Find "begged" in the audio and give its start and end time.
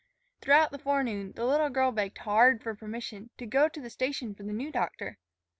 1.91-2.17